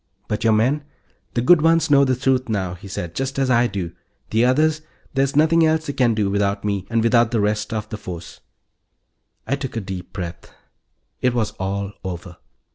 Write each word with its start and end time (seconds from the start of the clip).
"But 0.27 0.43
your 0.43 0.53
men" 0.53 0.83
"The 1.35 1.43
good 1.43 1.61
ones 1.61 1.91
know 1.91 2.03
the 2.05 2.15
truth 2.15 2.49
now," 2.49 2.73
he 2.73 2.87
said, 2.87 3.13
"just 3.13 3.37
as 3.37 3.51
I 3.51 3.67
do. 3.67 3.91
The 4.31 4.43
others... 4.43 4.81
there's 5.13 5.35
nothing 5.35 5.63
else 5.63 5.85
they 5.85 5.93
can 5.93 6.15
do, 6.15 6.27
without 6.31 6.65
me 6.65 6.87
and 6.89 7.03
without 7.03 7.29
the 7.29 7.39
rest 7.39 7.71
of 7.71 7.87
the 7.89 7.97
force." 7.97 8.39
I 9.45 9.55
took 9.55 9.75
a 9.75 9.79
deep 9.79 10.11
breath. 10.11 10.51
It 11.21 11.35
was 11.35 11.51
all 11.59 11.91
over. 12.03 12.37